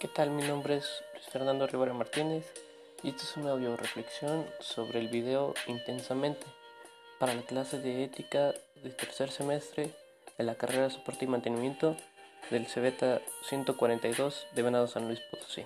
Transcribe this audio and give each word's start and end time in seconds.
¿Qué 0.00 0.08
tal? 0.08 0.30
Mi 0.30 0.42
nombre 0.42 0.76
es 0.76 1.04
Luis 1.12 1.26
Fernando 1.26 1.66
Rivera 1.66 1.92
Martínez 1.92 2.44
y 3.02 3.10
esto 3.10 3.22
es 3.22 3.36
una 3.36 3.52
audio 3.52 3.76
reflexión 3.76 4.46
sobre 4.60 4.98
el 4.98 5.08
video 5.08 5.54
Intensamente 5.66 6.44
para 7.18 7.34
la 7.34 7.42
clase 7.42 7.78
de 7.78 8.02
ética 8.04 8.52
de 8.82 8.90
tercer 8.90 9.30
semestre 9.30 9.94
de 10.36 10.44
la 10.44 10.56
carrera 10.56 10.84
de 10.84 10.90
soporte 10.90 11.26
y 11.26 11.28
mantenimiento 11.28 11.96
del 12.50 12.66
CBETA 12.66 13.20
142 13.48 14.46
de 14.54 14.62
Venado 14.62 14.88
San 14.88 15.06
Luis 15.06 15.20
Potosí. 15.30 15.64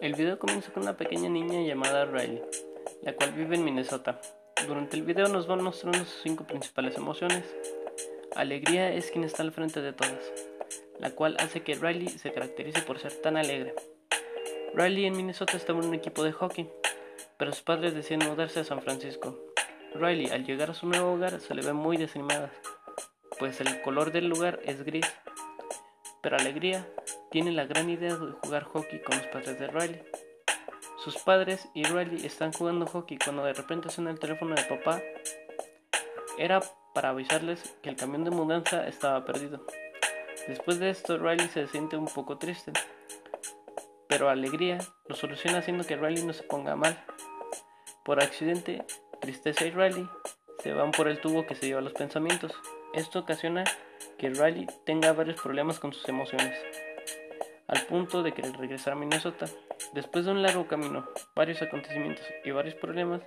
El 0.00 0.14
video 0.14 0.38
comienza 0.38 0.72
con 0.72 0.84
una 0.84 0.96
pequeña 0.96 1.28
niña 1.28 1.60
llamada 1.60 2.04
Riley, 2.04 2.40
la 3.02 3.16
cual 3.16 3.32
vive 3.32 3.56
en 3.56 3.64
Minnesota. 3.64 4.20
Durante 4.64 4.96
el 4.96 5.02
video 5.02 5.26
nos 5.26 5.48
van 5.48 5.64
mostrando 5.64 5.98
sus 5.98 6.20
cinco 6.22 6.44
principales 6.44 6.96
emociones. 6.96 7.44
Alegría 8.36 8.92
es 8.92 9.10
quien 9.10 9.24
está 9.24 9.42
al 9.42 9.50
frente 9.50 9.82
de 9.82 9.92
todas, 9.92 10.32
la 11.00 11.10
cual 11.10 11.36
hace 11.40 11.62
que 11.64 11.74
Riley 11.74 12.10
se 12.10 12.32
caracterice 12.32 12.80
por 12.82 13.00
ser 13.00 13.12
tan 13.14 13.36
alegre. 13.36 13.74
Riley 14.72 15.06
en 15.06 15.16
Minnesota 15.16 15.56
estaba 15.56 15.80
en 15.80 15.88
un 15.88 15.94
equipo 15.94 16.22
de 16.22 16.30
hockey, 16.30 16.70
pero 17.36 17.50
sus 17.50 17.62
padres 17.62 17.92
deciden 17.92 18.28
mudarse 18.28 18.60
a 18.60 18.64
San 18.64 18.80
Francisco. 18.80 19.36
Riley 19.94 20.30
al 20.30 20.46
llegar 20.46 20.70
a 20.70 20.74
su 20.74 20.86
nuevo 20.86 21.14
hogar 21.14 21.40
se 21.40 21.56
le 21.56 21.62
ve 21.62 21.72
muy 21.72 21.96
desanimada, 21.96 22.52
pues 23.40 23.60
el 23.60 23.82
color 23.82 24.12
del 24.12 24.28
lugar 24.28 24.60
es 24.64 24.84
gris. 24.84 25.12
Pero 26.22 26.36
Alegría 26.36 26.86
tiene 27.30 27.52
la 27.52 27.66
gran 27.66 27.90
idea 27.90 28.16
de 28.16 28.32
jugar 28.32 28.64
hockey 28.64 29.02
con 29.02 29.18
los 29.18 29.26
padres 29.26 29.58
de 29.58 29.66
Riley. 29.66 30.02
Sus 31.04 31.16
padres 31.18 31.68
y 31.74 31.84
Riley 31.84 32.24
están 32.24 32.52
jugando 32.52 32.86
hockey 32.86 33.18
cuando 33.18 33.44
de 33.44 33.52
repente 33.52 33.90
suena 33.90 34.10
el 34.10 34.18
teléfono 34.18 34.54
de 34.54 34.62
papá. 34.62 35.02
Era 36.38 36.60
para 36.94 37.10
avisarles 37.10 37.76
que 37.82 37.90
el 37.90 37.96
camión 37.96 38.24
de 38.24 38.30
mudanza 38.30 38.86
estaba 38.88 39.24
perdido. 39.24 39.64
Después 40.46 40.78
de 40.78 40.90
esto, 40.90 41.18
Riley 41.18 41.48
se 41.48 41.66
siente 41.66 41.96
un 41.96 42.06
poco 42.06 42.38
triste, 42.38 42.72
pero 44.08 44.30
Alegría 44.30 44.78
lo 45.06 45.14
soluciona 45.14 45.58
haciendo 45.58 45.84
que 45.84 45.96
Riley 45.96 46.24
no 46.24 46.32
se 46.32 46.44
ponga 46.44 46.76
mal. 46.76 47.04
Por 48.04 48.22
accidente, 48.22 48.84
Tristeza 49.20 49.66
y 49.66 49.70
Riley 49.70 50.08
se 50.62 50.72
van 50.72 50.92
por 50.92 51.08
el 51.08 51.20
tubo 51.20 51.46
que 51.46 51.54
se 51.54 51.66
lleva 51.66 51.82
los 51.82 51.92
pensamientos. 51.92 52.54
Esto 52.94 53.18
ocasiona 53.18 53.64
que 54.16 54.30
Riley 54.30 54.66
tenga 54.86 55.12
varios 55.12 55.40
problemas 55.40 55.78
con 55.78 55.92
sus 55.92 56.08
emociones 56.08 56.56
al 57.68 57.82
punto 57.82 58.22
de 58.22 58.32
querer 58.32 58.56
regresar 58.56 58.94
a 58.94 58.96
Minnesota. 58.96 59.46
Después 59.92 60.24
de 60.24 60.32
un 60.32 60.42
largo 60.42 60.66
camino, 60.66 61.06
varios 61.36 61.62
acontecimientos 61.62 62.24
y 62.44 62.50
varios 62.50 62.74
problemas, 62.74 63.22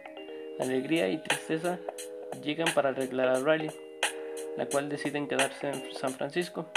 alegría 0.59 1.07
y 1.09 1.21
tristeza 1.21 1.79
llegan 2.43 2.73
para 2.73 2.89
arreglar 2.89 3.29
a 3.29 3.39
Riley, 3.39 3.71
la 4.57 4.65
cual 4.65 4.89
deciden 4.89 5.27
quedarse 5.27 5.69
en 5.69 5.93
San 5.93 6.11
Francisco. 6.13 6.67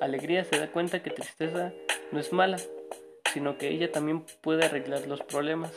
Alegría 0.00 0.44
se 0.44 0.58
da 0.58 0.70
cuenta 0.70 1.02
que 1.02 1.10
tristeza 1.10 1.72
no 2.10 2.18
es 2.18 2.32
mala, 2.32 2.58
sino 3.32 3.56
que 3.56 3.68
ella 3.68 3.90
también 3.90 4.24
puede 4.40 4.64
arreglar 4.64 5.06
los 5.06 5.22
problemas. 5.22 5.72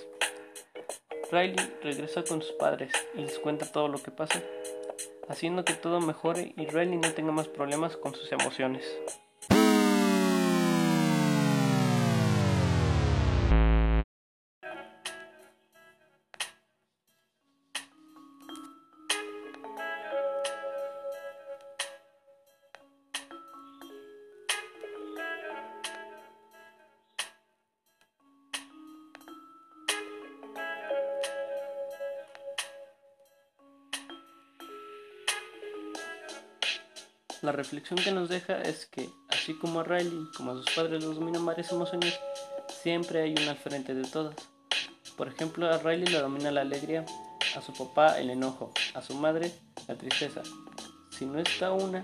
Riley 1.32 1.56
regresa 1.82 2.24
con 2.24 2.42
sus 2.42 2.52
padres 2.54 2.92
y 3.16 3.22
les 3.22 3.38
cuenta 3.40 3.72
todo 3.72 3.88
lo 3.88 4.02
que 4.02 4.12
pasa, 4.12 4.42
haciendo 5.30 5.64
que 5.66 5.74
todo 5.74 6.02
mejore 6.02 6.54
y 6.58 6.66
Riley 6.66 6.98
no 6.98 7.12
tenga 7.12 7.32
más 7.32 7.48
problemas 7.48 7.96
con 7.96 8.16
sus 8.16 8.32
emociones. 8.32 8.84
La 37.46 37.52
reflexión 37.52 38.00
que 38.00 38.12
nos 38.12 38.28
deja 38.28 38.60
es 38.64 38.88
que, 38.88 39.08
así 39.30 39.54
como 39.54 39.82
a 39.82 39.84
Riley, 39.84 40.30
como 40.36 40.50
a 40.50 40.56
sus 40.56 40.66
padres 40.72 41.04
los 41.04 41.14
dominan 41.14 41.46
varias 41.46 41.72
emociones, 41.72 42.20
siempre 42.82 43.22
hay 43.22 43.34
una 43.34 43.52
al 43.52 43.58
frente 43.58 43.94
de 43.94 44.02
todas. 44.02 44.36
Por 45.16 45.28
ejemplo, 45.28 45.72
a 45.72 45.78
Riley 45.78 46.08
le 46.08 46.18
domina 46.18 46.50
la 46.50 46.62
alegría, 46.62 47.06
a 47.56 47.62
su 47.62 47.72
papá 47.72 48.20
el 48.20 48.32
enojo, 48.32 48.74
a 48.96 49.02
su 49.04 49.14
madre 49.14 49.52
la 49.88 49.94
tristeza. 49.94 50.42
Si 51.12 51.28
no 51.28 51.38
está 51.38 51.72
una, 51.72 52.04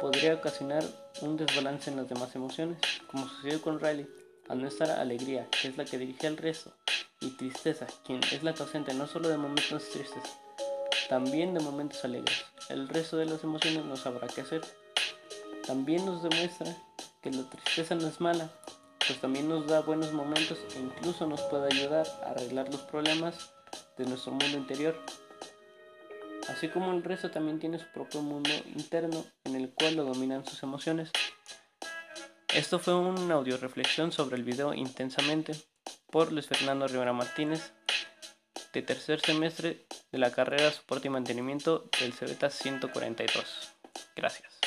podría 0.00 0.34
ocasionar 0.34 0.84
un 1.22 1.36
desbalance 1.36 1.90
en 1.90 1.96
las 1.96 2.08
demás 2.08 2.36
emociones, 2.36 2.78
como 3.10 3.28
sucedió 3.28 3.60
con 3.60 3.80
Riley, 3.80 4.06
al 4.48 4.62
no 4.62 4.68
estar 4.68 4.88
alegría, 4.92 5.48
que 5.60 5.66
es 5.66 5.76
la 5.76 5.86
que 5.86 5.98
dirige 5.98 6.28
al 6.28 6.36
resto, 6.36 6.72
y 7.20 7.30
tristeza, 7.30 7.88
quien 8.06 8.20
es 8.30 8.44
la 8.44 8.54
causante 8.54 8.94
no 8.94 9.08
solo 9.08 9.28
de 9.28 9.38
momentos 9.38 9.88
tristes, 9.90 10.22
también 11.08 11.52
de 11.52 11.58
momentos 11.58 12.04
alegres. 12.04 12.44
El 12.68 12.86
resto 12.86 13.16
de 13.16 13.24
las 13.24 13.42
emociones 13.44 13.84
no 13.86 13.96
sabrá 13.96 14.28
qué 14.28 14.42
hacer. 14.42 14.60
También 15.66 16.04
nos 16.04 16.22
demuestra 16.22 16.76
que 17.22 17.30
la 17.30 17.48
tristeza 17.48 17.94
no 17.94 18.06
es 18.06 18.20
mala, 18.20 18.50
pues 19.06 19.18
también 19.20 19.48
nos 19.48 19.66
da 19.66 19.80
buenos 19.80 20.12
momentos 20.12 20.58
e 20.76 20.78
incluso 20.78 21.26
nos 21.26 21.40
puede 21.42 21.72
ayudar 21.72 22.06
a 22.22 22.30
arreglar 22.32 22.68
los 22.70 22.82
problemas 22.82 23.52
de 23.96 24.04
nuestro 24.04 24.32
mundo 24.32 24.58
interior. 24.58 24.94
Así 26.48 26.68
como 26.68 26.92
el 26.92 27.02
resto 27.02 27.30
también 27.30 27.58
tiene 27.58 27.78
su 27.78 27.86
propio 27.86 28.20
mundo 28.20 28.50
interno 28.74 29.24
en 29.44 29.56
el 29.56 29.72
cual 29.72 29.96
lo 29.96 30.04
dominan 30.04 30.46
sus 30.46 30.62
emociones. 30.62 31.10
Esto 32.54 32.78
fue 32.78 32.94
una 32.94 33.34
audio 33.34 33.56
reflexión 33.56 34.12
sobre 34.12 34.36
el 34.36 34.44
video 34.44 34.74
Intensamente 34.74 35.52
por 36.10 36.32
Luis 36.32 36.46
Fernando 36.46 36.86
Rivera 36.86 37.12
Martínez 37.12 37.72
de 38.72 38.82
tercer 38.82 39.20
semestre 39.20 39.86
de 40.12 40.18
la 40.18 40.32
carrera 40.32 40.70
Soporte 40.70 41.08
y 41.08 41.10
Mantenimiento 41.10 41.88
del 42.00 42.12
CBTA 42.12 42.50
142. 42.50 43.74
Gracias. 44.14 44.57